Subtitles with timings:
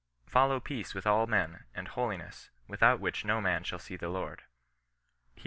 [0.19, 4.09] *' Follow peace with all men, and holiness, without which no man shall see the
[4.09, 4.39] Lord."
[5.35, 5.39] Heb.